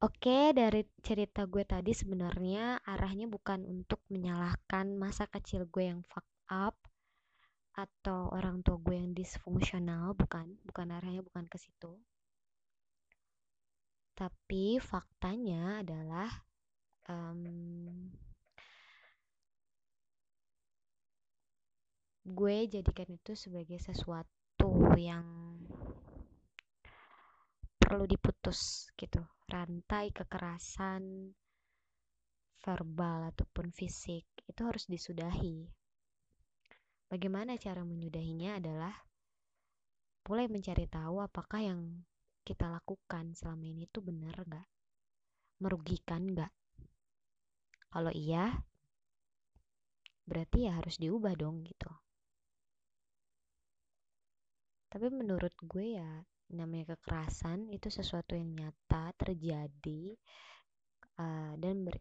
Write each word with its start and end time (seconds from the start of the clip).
Oke, 0.00 0.56
dari 0.56 0.80
cerita 1.04 1.44
gue 1.44 1.60
tadi 1.60 1.92
sebenarnya 1.92 2.80
arahnya 2.88 3.28
bukan 3.28 3.68
untuk 3.68 4.00
menyalahkan 4.08 4.96
masa 4.96 5.28
kecil 5.28 5.68
gue 5.68 5.92
yang 5.92 6.00
fuck 6.08 6.24
up 6.48 6.72
atau 7.76 8.32
orang 8.32 8.64
tua 8.64 8.80
gue 8.80 8.96
yang 8.96 9.12
disfungsional, 9.12 10.16
bukan, 10.16 10.56
bukan 10.64 10.96
arahnya 10.96 11.20
bukan 11.20 11.44
ke 11.52 11.60
situ. 11.60 12.00
Tapi 14.16 14.80
faktanya 14.80 15.84
adalah 15.84 16.32
um, 17.04 18.08
gue 22.24 22.56
jadikan 22.72 23.20
itu 23.20 23.36
sebagai 23.36 23.76
sesuatu 23.76 24.96
yang 24.96 25.28
perlu 27.76 28.08
diputus 28.08 28.88
gitu 28.96 29.20
rantai 29.50 30.14
kekerasan 30.14 31.34
verbal 32.62 33.34
ataupun 33.34 33.74
fisik 33.74 34.24
itu 34.46 34.60
harus 34.62 34.86
disudahi. 34.86 35.66
Bagaimana 37.10 37.58
cara 37.58 37.82
menyudahinya 37.82 38.62
adalah 38.62 38.94
mulai 40.30 40.46
mencari 40.46 40.86
tahu 40.86 41.18
apakah 41.18 41.58
yang 41.58 42.06
kita 42.46 42.70
lakukan 42.70 43.34
selama 43.34 43.66
ini 43.66 43.90
tuh 43.90 44.06
benar 44.06 44.38
nggak, 44.46 44.68
merugikan 45.58 46.30
nggak. 46.30 46.52
Kalau 47.90 48.14
iya, 48.14 48.62
berarti 50.22 50.70
ya 50.70 50.78
harus 50.78 51.02
diubah 51.02 51.34
dong 51.34 51.66
gitu. 51.66 51.90
Tapi 54.90 55.06
menurut 55.10 55.54
gue 55.58 55.98
ya 55.98 56.22
namanya 56.50 56.98
kekerasan 56.98 57.70
itu 57.70 57.88
sesuatu 57.88 58.34
yang 58.34 58.50
nyata 58.54 59.14
terjadi 59.14 60.14
uh, 61.18 61.54
dan 61.56 61.86
ber, 61.86 61.96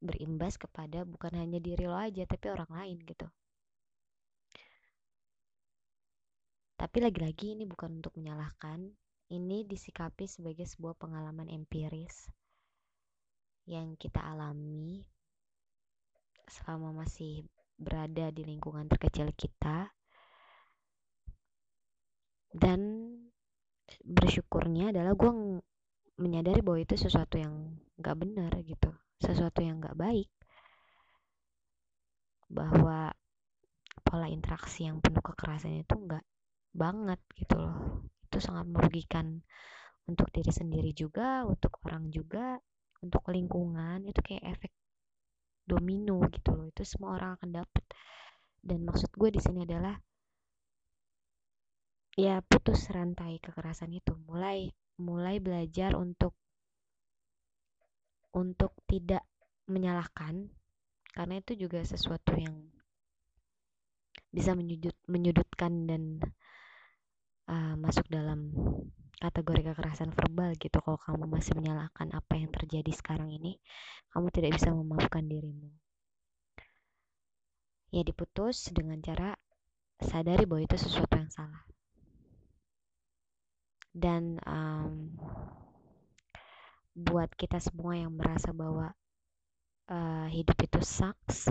berimbas 0.00 0.60
kepada 0.60 1.08
bukan 1.08 1.32
hanya 1.36 1.56
diri 1.56 1.88
lo 1.88 1.96
aja 1.96 2.28
tapi 2.28 2.46
orang 2.52 2.68
lain 2.68 2.98
gitu. 3.02 3.26
Tapi 6.76 6.96
lagi-lagi 7.00 7.56
ini 7.56 7.64
bukan 7.64 8.04
untuk 8.04 8.12
menyalahkan 8.20 8.84
ini 9.32 9.64
disikapi 9.64 10.28
sebagai 10.28 10.68
sebuah 10.68 10.94
pengalaman 11.00 11.48
empiris 11.48 12.28
yang 13.66 13.96
kita 13.96 14.20
alami 14.22 15.02
selama 16.46 17.02
masih 17.02 17.42
berada 17.80 18.30
di 18.30 18.44
lingkungan 18.44 18.86
terkecil 18.86 19.32
kita. 19.34 19.88
Dan 22.52 23.12
bersyukurnya 24.06 24.94
adalah 24.94 25.18
gue 25.18 25.60
menyadari 26.22 26.62
bahwa 26.62 26.78
itu 26.80 26.94
sesuatu 26.94 27.36
yang 27.36 27.74
gak 27.98 28.16
benar 28.16 28.54
gitu 28.62 28.94
sesuatu 29.20 29.64
yang 29.64 29.80
gak 29.80 29.96
baik. 29.96 30.30
Bahwa 32.46 33.10
pola 34.06 34.28
interaksi 34.30 34.86
yang 34.86 35.02
penuh 35.02 35.24
kekerasan 35.24 35.82
itu 35.82 35.94
gak 36.06 36.24
banget 36.70 37.18
gitu 37.34 37.58
loh. 37.58 38.06
Itu 38.28 38.38
sangat 38.38 38.68
merugikan 38.70 39.42
untuk 40.06 40.30
diri 40.30 40.52
sendiri 40.54 40.94
juga 40.94 41.42
untuk 41.42 41.80
orang 41.88 42.12
juga 42.12 42.60
untuk 43.02 43.26
lingkungan. 43.32 44.06
Itu 44.06 44.20
kayak 44.22 44.44
efek 44.56 44.72
domino 45.66 46.22
gitu 46.30 46.54
loh. 46.54 46.66
Itu 46.70 46.86
semua 46.86 47.18
orang 47.18 47.40
akan 47.40 47.50
dapat 47.64 47.84
dan 48.66 48.82
maksud 48.82 49.14
gue 49.14 49.30
di 49.30 49.38
sini 49.38 49.62
adalah 49.62 49.94
ya 52.16 52.40
putus 52.40 52.88
rantai 52.88 53.36
kekerasan 53.44 53.92
itu. 53.92 54.16
Mulai 54.24 54.72
mulai 54.96 55.36
belajar 55.36 55.92
untuk 55.94 56.32
untuk 58.32 58.72
tidak 58.88 59.20
menyalahkan 59.68 60.48
karena 61.12 61.34
itu 61.40 61.68
juga 61.68 61.84
sesuatu 61.84 62.32
yang 62.36 62.72
bisa 64.32 64.56
menyudut 64.56 64.96
menyudutkan 65.08 65.88
dan 65.88 66.02
uh, 67.48 67.76
masuk 67.76 68.04
dalam 68.08 68.52
kategori 69.20 69.72
kekerasan 69.72 70.12
verbal 70.12 70.52
gitu. 70.56 70.76
Kalau 70.80 71.00
kamu 71.00 71.24
masih 71.28 71.52
menyalahkan 71.56 72.12
apa 72.12 72.36
yang 72.36 72.48
terjadi 72.52 72.92
sekarang 72.92 73.32
ini 73.32 73.60
kamu 74.12 74.32
tidak 74.32 74.56
bisa 74.56 74.72
memaafkan 74.72 75.24
dirimu. 75.28 75.68
Ya 77.92 78.04
diputus 78.04 78.68
dengan 78.72 79.00
cara 79.00 79.36
sadari 80.00 80.44
bahwa 80.44 80.68
itu 80.68 80.76
sesuatu 80.76 81.16
yang 81.16 81.32
salah 81.32 81.64
dan 83.96 84.36
um, 84.44 85.16
buat 86.92 87.32
kita 87.32 87.56
semua 87.64 87.96
yang 87.96 88.12
merasa 88.12 88.52
bahwa 88.52 88.92
uh, 89.88 90.28
hidup 90.28 90.60
itu 90.60 90.80
sucks 90.84 91.48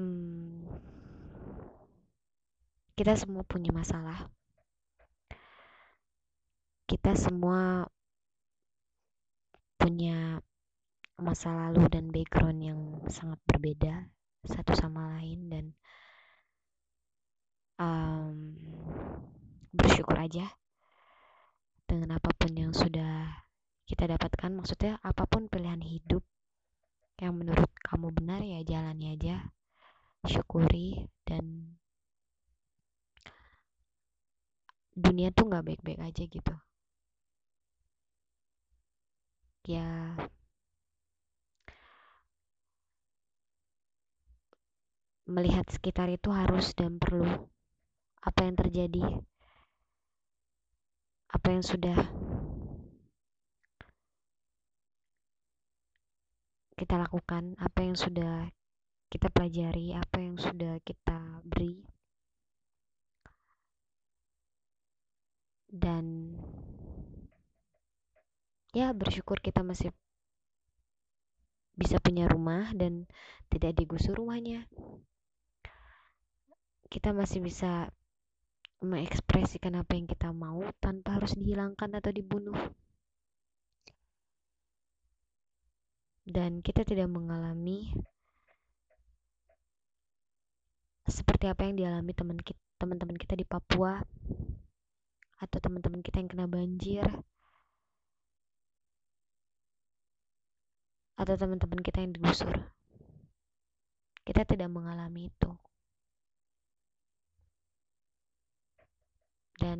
hmm, 0.00 0.64
kita 3.00 3.16
semua 3.16 3.40
punya 3.48 3.72
masalah. 3.72 4.28
Kita 6.84 7.16
semua 7.16 7.88
punya 9.80 10.36
masa 11.16 11.48
lalu 11.56 11.88
dan 11.88 12.12
background 12.12 12.60
yang 12.60 12.80
sangat 13.08 13.40
berbeda 13.48 14.04
satu 14.44 14.76
sama 14.76 15.16
lain 15.16 15.40
dan 15.48 15.64
um, 17.80 18.29
bersyukur 20.10 20.26
aja 20.26 20.46
dengan 21.86 22.18
apa 22.18 22.34
pun 22.34 22.50
yang 22.50 22.74
sudah 22.74 23.46
kita 23.86 24.10
dapatkan. 24.10 24.50
Maksudnya 24.50 24.98
apa 25.06 25.22
pun 25.30 25.46
pilihan 25.46 25.78
hidup 25.78 26.26
yang 27.22 27.38
menurut 27.38 27.70
kamu 27.78 28.10
benar 28.10 28.42
ya 28.42 28.58
jalani 28.66 29.14
aja 29.14 29.54
syukuri 30.26 31.06
dan 31.22 31.78
dunia 34.98 35.30
tuh 35.30 35.46
nggak 35.46 35.62
baik-baik 35.62 36.00
aja 36.02 36.22
gitu. 36.26 36.54
Ya. 39.70 40.18
Melihat 45.30 45.70
sekitar 45.70 46.10
itu 46.10 46.34
harus 46.34 46.74
dan 46.74 46.98
perlu 46.98 47.46
apa 48.18 48.40
yang 48.42 48.58
terjadi, 48.58 49.22
apa 51.30 51.48
yang 51.54 51.62
sudah 51.62 51.98
kita 56.74 56.96
lakukan, 56.96 57.54
apa 57.60 57.80
yang 57.84 57.94
sudah 57.94 58.48
kita 59.12 59.28
pelajari, 59.28 59.92
apa 59.92 60.16
yang 60.16 60.40
sudah 60.40 60.80
kita 60.80 61.44
beri, 61.44 61.84
dan 65.70 66.34
ya 68.74 68.90
bersyukur 68.90 69.38
kita 69.38 69.62
masih 69.62 69.94
bisa 71.78 72.02
punya 72.02 72.26
rumah 72.26 72.74
dan 72.74 73.06
tidak 73.52 73.78
digusur 73.78 74.18
rumahnya. 74.18 74.66
Kita 76.90 77.14
masih 77.14 77.38
bisa 77.38 77.92
mengekspresikan 78.80 79.76
apa 79.76 79.92
yang 79.92 80.08
kita 80.08 80.32
mau 80.32 80.64
tanpa 80.80 81.20
harus 81.20 81.36
dihilangkan 81.36 81.92
atau 82.00 82.10
dibunuh. 82.10 82.56
Dan 86.24 86.64
kita 86.64 86.84
tidak 86.88 87.08
mengalami 87.12 87.92
seperti 91.10 91.50
apa 91.50 91.66
yang 91.66 91.74
dialami 91.76 92.12
teman 92.14 92.38
teman-teman 92.80 93.18
kita 93.18 93.34
di 93.36 93.44
Papua 93.44 93.98
atau 95.40 95.58
teman-teman 95.58 96.00
kita 96.00 96.20
yang 96.22 96.30
kena 96.30 96.46
banjir 96.46 97.04
atau 101.20 101.34
teman-teman 101.36 101.80
kita 101.84 102.00
yang 102.00 102.16
digusur. 102.16 102.56
Kita 104.24 104.48
tidak 104.48 104.72
mengalami 104.72 105.28
itu. 105.28 105.52
Dan 109.60 109.78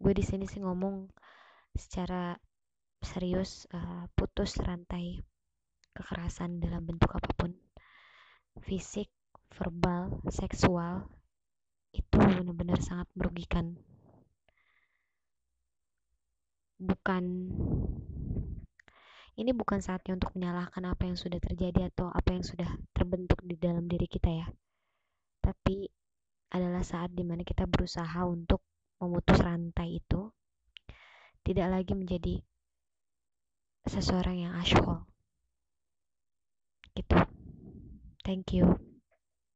gue 0.00 0.12
di 0.16 0.24
sini 0.24 0.48
sih 0.48 0.64
ngomong 0.64 1.12
secara 1.76 2.32
serius 3.04 3.68
uh, 3.76 4.08
putus 4.16 4.56
rantai 4.58 5.20
kekerasan 5.92 6.58
dalam 6.64 6.88
bentuk 6.88 7.12
apa 7.12 7.30
pun. 7.36 7.52
Fisik 8.58 9.12
verbal 9.54 10.24
seksual 10.32 11.06
itu 11.92 12.16
benar-benar 12.16 12.80
sangat 12.80 13.06
merugikan. 13.14 13.76
Bukan 16.78 17.24
ini 19.38 19.54
bukan 19.54 19.78
saatnya 19.78 20.18
untuk 20.18 20.34
menyalahkan 20.34 20.82
apa 20.82 21.06
yang 21.06 21.14
sudah 21.14 21.38
terjadi 21.38 21.94
atau 21.94 22.10
apa 22.10 22.34
yang 22.34 22.42
sudah 22.42 22.66
terbentuk 22.90 23.38
di 23.46 23.54
dalam 23.54 23.86
diri 23.86 24.10
kita 24.10 24.30
ya. 24.30 24.46
Tapi 25.38 25.86
adalah 26.48 26.80
saat 26.80 27.12
di 27.12 27.24
mana 27.24 27.44
kita 27.44 27.68
berusaha 27.68 28.24
untuk 28.24 28.64
memutus 28.98 29.38
rantai 29.40 30.00
itu 30.00 30.32
tidak 31.44 31.68
lagi 31.70 31.92
menjadi 31.94 32.34
seseorang 33.88 34.48
yang 34.48 34.52
ashol 34.58 35.06
gitu. 36.96 37.16
Thank 38.26 38.52
you 38.52 38.87